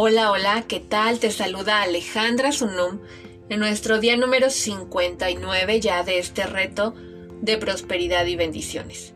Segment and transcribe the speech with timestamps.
[0.00, 1.18] Hola, hola, ¿qué tal?
[1.18, 3.00] Te saluda Alejandra Sunum
[3.48, 6.94] en nuestro día número 59 ya de este reto
[7.40, 9.12] de prosperidad y bendiciones.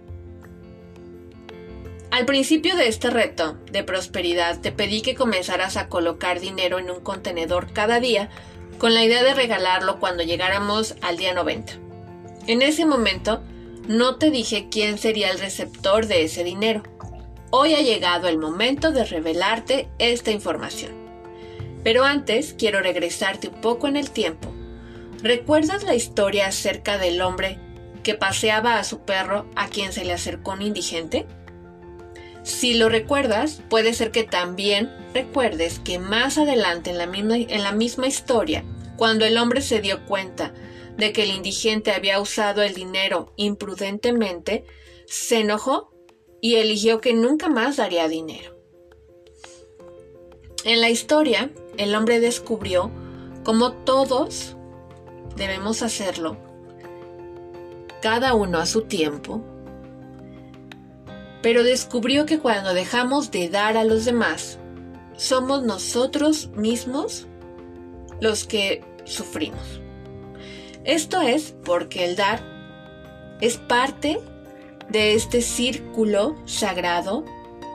[2.10, 6.90] Al principio de este reto de prosperidad te pedí que comenzaras a colocar dinero en
[6.90, 8.28] un contenedor cada día
[8.78, 11.74] con la idea de regalarlo cuando llegáramos al día 90.
[12.48, 13.40] En ese momento
[13.86, 16.82] no te dije quién sería el receptor de ese dinero.
[17.54, 20.92] Hoy ha llegado el momento de revelarte esta información.
[21.84, 24.50] Pero antes quiero regresarte un poco en el tiempo.
[25.22, 27.58] ¿Recuerdas la historia acerca del hombre
[28.02, 31.26] que paseaba a su perro a quien se le acercó un indigente?
[32.42, 37.62] Si lo recuerdas, puede ser que también recuerdes que más adelante en la misma, en
[37.62, 38.64] la misma historia,
[38.96, 40.54] cuando el hombre se dio cuenta
[40.96, 44.64] de que el indigente había usado el dinero imprudentemente,
[45.06, 45.91] se enojó
[46.42, 48.58] y eligió que nunca más daría dinero.
[50.64, 52.90] En la historia, el hombre descubrió
[53.44, 54.56] cómo todos
[55.36, 56.36] debemos hacerlo,
[58.02, 59.40] cada uno a su tiempo,
[61.42, 64.58] pero descubrió que cuando dejamos de dar a los demás,
[65.16, 67.28] somos nosotros mismos
[68.20, 69.80] los que sufrimos.
[70.84, 72.42] Esto es porque el dar
[73.40, 74.20] es parte
[74.92, 77.24] de este círculo sagrado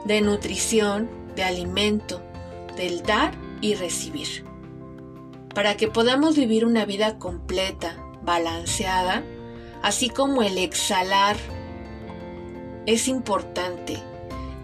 [0.04, 2.22] de nutrición, de alimento,
[2.76, 4.44] del dar y recibir.
[5.54, 9.24] Para que podamos vivir una vida completa, balanceada,
[9.82, 11.36] así como el exhalar
[12.86, 13.98] es importante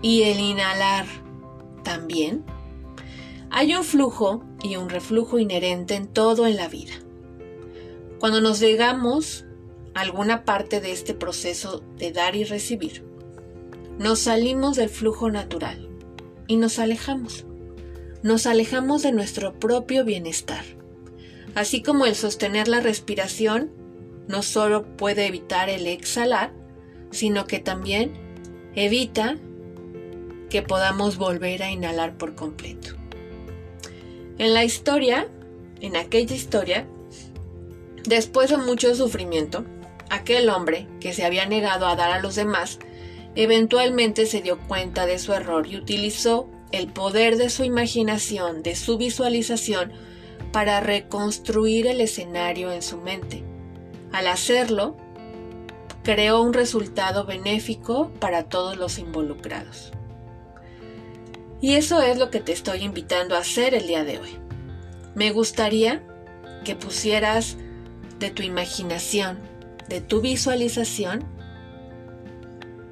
[0.00, 1.06] y el inhalar
[1.82, 2.44] también,
[3.50, 6.94] hay un flujo y un reflujo inherente en todo en la vida.
[8.20, 9.44] Cuando nos llegamos
[9.94, 13.04] alguna parte de este proceso de dar y recibir,
[13.98, 15.88] nos salimos del flujo natural
[16.46, 17.46] y nos alejamos.
[18.22, 20.64] Nos alejamos de nuestro propio bienestar.
[21.54, 23.70] Así como el sostener la respiración
[24.26, 26.52] no solo puede evitar el exhalar,
[27.10, 28.14] sino que también
[28.74, 29.36] evita
[30.50, 32.90] que podamos volver a inhalar por completo.
[34.38, 35.28] En la historia,
[35.80, 36.88] en aquella historia,
[38.04, 39.64] después de mucho sufrimiento,
[40.14, 42.78] Aquel hombre, que se había negado a dar a los demás,
[43.34, 48.76] eventualmente se dio cuenta de su error y utilizó el poder de su imaginación, de
[48.76, 49.92] su visualización,
[50.52, 53.42] para reconstruir el escenario en su mente.
[54.12, 54.96] Al hacerlo,
[56.04, 59.90] creó un resultado benéfico para todos los involucrados.
[61.60, 64.38] Y eso es lo que te estoy invitando a hacer el día de hoy.
[65.16, 66.04] Me gustaría
[66.62, 67.56] que pusieras
[68.20, 69.53] de tu imaginación
[69.88, 71.24] de tu visualización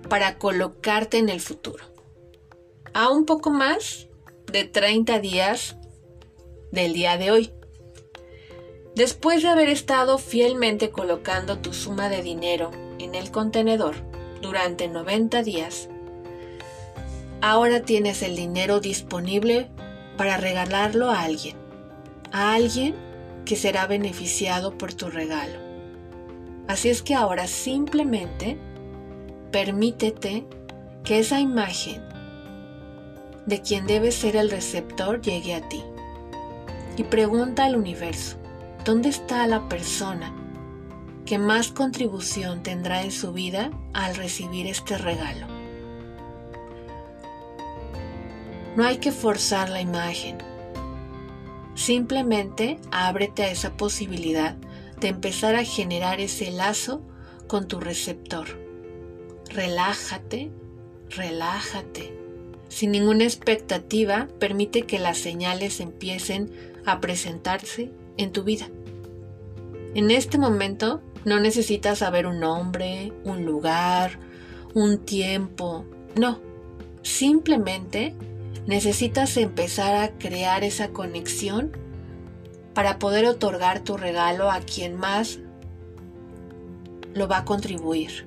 [0.09, 1.85] para colocarte en el futuro.
[2.93, 4.09] A un poco más
[4.51, 5.77] de 30 días
[6.71, 7.53] del día de hoy.
[8.95, 13.95] Después de haber estado fielmente colocando tu suma de dinero en el contenedor
[14.43, 15.89] durante 90 días,
[17.41, 19.71] ahora tienes el dinero disponible
[20.19, 21.57] para regalarlo a alguien,
[22.33, 22.95] a alguien
[23.47, 25.62] que será beneficiado por tu regalo.
[26.69, 28.59] Así es que ahora simplemente
[29.51, 30.47] permítete
[31.05, 32.03] que esa imagen
[33.47, 35.83] de quien debe ser el receptor llegue a ti.
[36.97, 38.37] Y pregunta al universo,
[38.85, 40.33] ¿dónde está la persona
[41.25, 45.47] que más contribución tendrá en su vida al recibir este regalo?
[48.77, 50.39] No hay que forzar la imagen.
[51.75, 54.57] Simplemente ábrete a esa posibilidad
[55.03, 57.03] de empezar a generar ese lazo
[57.47, 58.47] con tu receptor.
[59.51, 60.51] Relájate,
[61.11, 62.17] relájate.
[62.69, 66.51] Sin ninguna expectativa, permite que las señales empiecen
[66.87, 68.71] a presentarse en tu vida.
[69.95, 74.19] En este momento no necesitas saber un nombre, un lugar,
[74.73, 75.85] un tiempo,
[76.17, 76.41] no.
[77.03, 78.15] Simplemente
[78.67, 81.77] necesitas empezar a crear esa conexión
[82.75, 85.39] para poder otorgar tu regalo a quien más
[87.15, 88.27] lo va a contribuir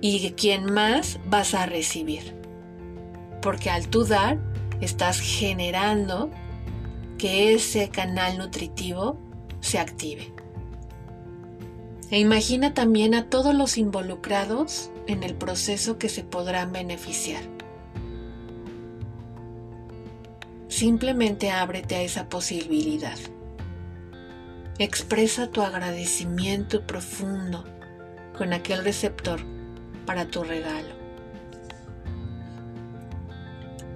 [0.00, 2.34] y quien más vas a recibir.
[3.40, 4.38] Porque al tú dar,
[4.80, 6.30] estás generando
[7.18, 9.18] que ese canal nutritivo
[9.60, 10.32] se active.
[12.10, 17.42] E imagina también a todos los involucrados en el proceso que se podrán beneficiar.
[20.68, 23.18] Simplemente ábrete a esa posibilidad.
[24.78, 27.64] Expresa tu agradecimiento profundo
[28.36, 29.40] con aquel receptor
[30.04, 30.94] para tu regalo.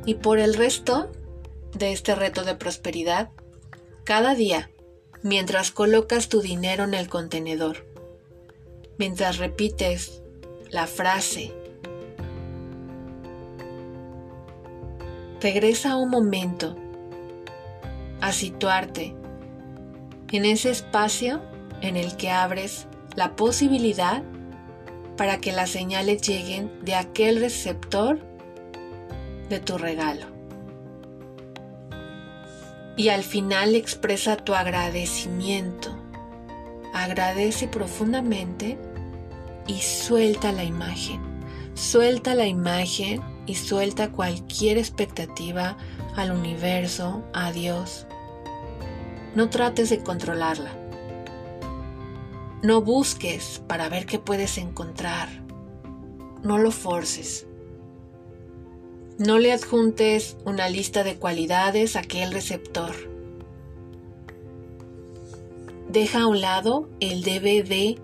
[0.06, 1.10] Y por el resto
[1.76, 3.30] de este reto de prosperidad
[4.04, 4.70] cada día
[5.22, 7.84] mientras colocas tu dinero en el contenedor,
[8.98, 10.22] mientras repites
[10.70, 11.52] la frase.
[15.40, 16.76] Regresa un momento
[18.20, 19.14] a situarte
[20.32, 21.42] en ese espacio
[21.80, 24.22] en el que abres la posibilidad
[25.16, 28.20] para que las señales lleguen de aquel receptor
[29.48, 30.26] de tu regalo.
[32.96, 35.96] Y al final expresa tu agradecimiento.
[36.92, 38.78] Agradece profundamente
[39.66, 41.20] y suelta la imagen.
[41.74, 45.76] Suelta la imagen y suelta cualquier expectativa
[46.16, 48.06] al universo, a Dios.
[49.34, 50.72] No trates de controlarla.
[52.62, 55.28] No busques para ver qué puedes encontrar.
[56.42, 57.46] No lo forces.
[59.18, 62.94] No le adjuntes una lista de cualidades a aquel receptor.
[65.88, 67.98] Deja a un lado el debe de.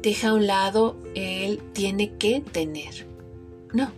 [0.00, 3.06] Deja a un lado el tiene que tener.
[3.72, 3.92] No.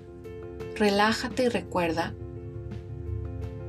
[0.77, 2.15] Relájate y recuerda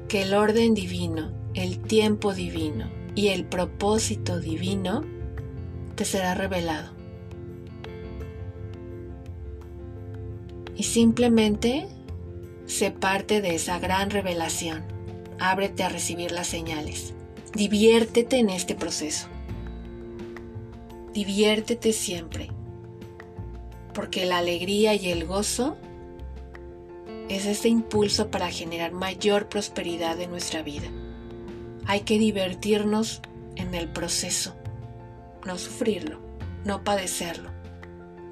[0.08, 1.31] que el orden divino,
[1.65, 5.03] el tiempo divino y el propósito divino
[5.95, 6.95] te será revelado.
[10.75, 11.88] y simplemente
[12.65, 14.83] sé parte de esa gran revelación.
[15.39, 17.13] Ábrete a recibir las señales.
[17.53, 19.27] Diviértete en este proceso.
[21.13, 22.50] Diviértete siempre.
[23.94, 25.77] Porque la alegría y el gozo
[27.29, 30.88] es ese impulso para generar mayor prosperidad en nuestra vida.
[31.88, 33.22] Hay que divertirnos
[33.56, 34.56] en el proceso,
[35.46, 36.20] no sufrirlo,
[36.64, 37.52] no padecerlo,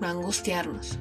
[0.01, 0.97] no angustiarnos.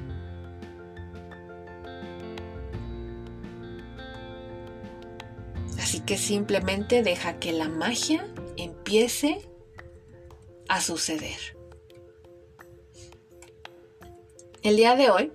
[5.79, 8.27] Así que simplemente deja que la magia
[8.57, 9.47] empiece
[10.69, 11.57] a suceder.
[14.61, 15.31] El día de hoy,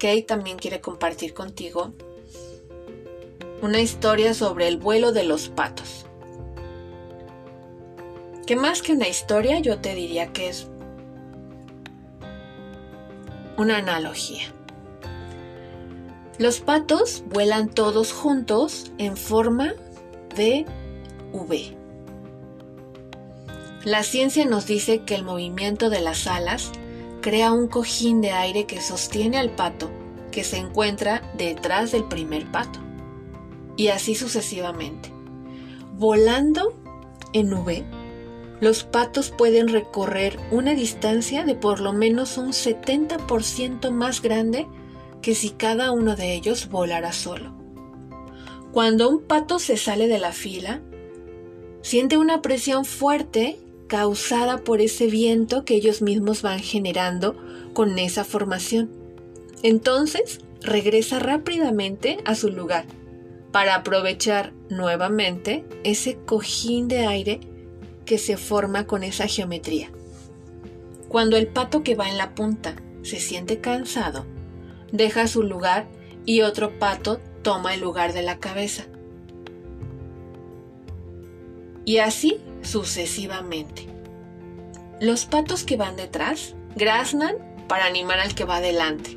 [0.00, 1.92] Kate también quiere compartir contigo
[3.62, 6.03] una historia sobre el vuelo de los patos.
[8.46, 10.68] Que más que una historia, yo te diría que es
[13.56, 14.42] una analogía.
[16.38, 19.72] Los patos vuelan todos juntos en forma
[20.36, 20.66] de
[21.32, 21.76] V.
[23.84, 26.72] La ciencia nos dice que el movimiento de las alas
[27.20, 29.90] crea un cojín de aire que sostiene al pato
[30.32, 32.80] que se encuentra detrás del primer pato.
[33.76, 35.10] Y así sucesivamente.
[35.92, 36.74] Volando
[37.32, 37.84] en V,
[38.64, 44.66] los patos pueden recorrer una distancia de por lo menos un 70% más grande
[45.22, 47.54] que si cada uno de ellos volara solo.
[48.72, 50.80] Cuando un pato se sale de la fila,
[51.82, 57.36] siente una presión fuerte causada por ese viento que ellos mismos van generando
[57.74, 58.90] con esa formación.
[59.62, 62.86] Entonces regresa rápidamente a su lugar
[63.52, 67.40] para aprovechar nuevamente ese cojín de aire
[68.04, 69.90] que se forma con esa geometría.
[71.08, 74.26] Cuando el pato que va en la punta se siente cansado,
[74.92, 75.86] deja su lugar
[76.24, 78.84] y otro pato toma el lugar de la cabeza.
[81.84, 83.86] Y así sucesivamente.
[85.00, 87.36] Los patos que van detrás graznan
[87.68, 89.14] para animar al que va adelante,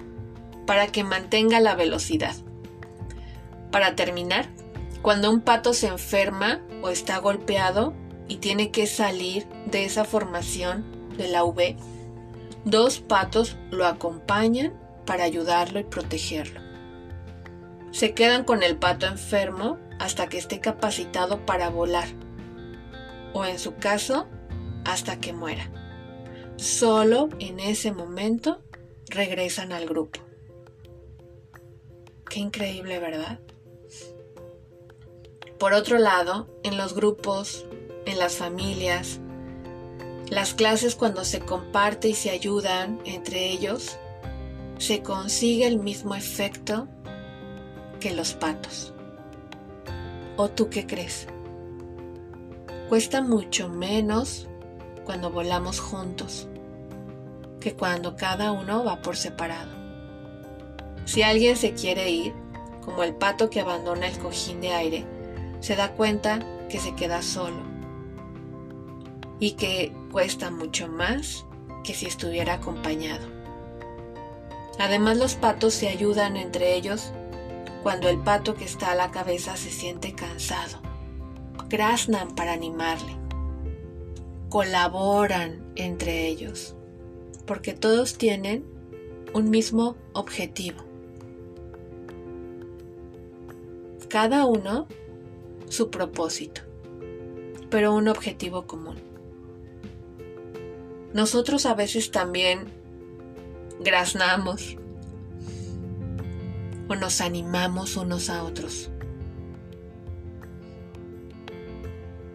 [0.66, 2.36] para que mantenga la velocidad.
[3.72, 4.50] Para terminar,
[5.02, 7.94] cuando un pato se enferma o está golpeado
[8.28, 10.86] y tiene que salir de esa formación
[11.18, 11.76] de la V,
[12.66, 14.74] dos patos lo acompañan
[15.06, 16.68] para ayudarlo y protegerlo
[17.98, 22.08] se quedan con el pato enfermo hasta que esté capacitado para volar,
[23.34, 24.28] o en su caso,
[24.86, 25.72] hasta que muera.
[26.58, 28.62] Solo en ese momento
[29.08, 30.20] regresan al grupo.
[32.30, 33.40] Qué increíble, ¿verdad?
[35.58, 37.66] Por otro lado, en los grupos,
[38.18, 39.20] las familias,
[40.30, 43.98] las clases cuando se comparte y se ayudan entre ellos,
[44.78, 46.88] se consigue el mismo efecto
[48.00, 48.94] que los patos.
[50.36, 51.28] ¿O tú qué crees?
[52.90, 54.48] Cuesta mucho menos
[55.06, 56.48] cuando volamos juntos
[57.60, 59.72] que cuando cada uno va por separado.
[61.06, 62.34] Si alguien se quiere ir,
[62.82, 65.06] como el pato que abandona el cojín de aire,
[65.60, 67.77] se da cuenta que se queda solo
[69.40, 71.46] y que cuesta mucho más
[71.84, 73.28] que si estuviera acompañado.
[74.80, 77.12] Además los patos se ayudan entre ellos
[77.84, 80.80] cuando el pato que está a la cabeza se siente cansado.
[81.70, 83.16] Graznan para animarle.
[84.50, 86.76] Colaboran entre ellos,
[87.46, 88.66] porque todos tienen
[89.34, 90.84] un mismo objetivo.
[94.10, 94.88] Cada uno
[95.68, 96.62] su propósito,
[97.70, 98.96] pero un objetivo común.
[101.14, 102.72] Nosotros a veces también
[103.80, 104.78] graznamos
[106.90, 108.90] o nos animamos unos a otros.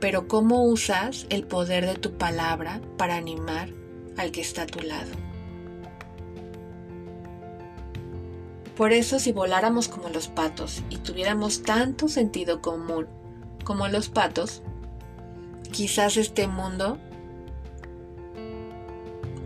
[0.00, 3.68] Pero ¿cómo usas el poder de tu palabra para animar
[4.16, 5.12] al que está a tu lado?
[8.76, 13.06] Por eso si voláramos como los patos y tuviéramos tanto sentido común
[13.64, 14.62] como los patos,
[15.70, 16.98] quizás este mundo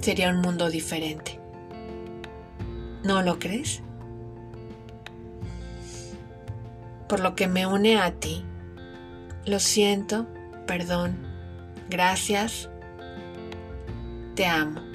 [0.06, 1.40] sería un mundo diferente.
[3.02, 3.82] ¿No lo crees?
[7.08, 8.44] Por lo que me une a ti,
[9.46, 10.28] lo siento,
[10.64, 11.16] perdón,
[11.90, 12.70] gracias,
[14.36, 14.85] te amo.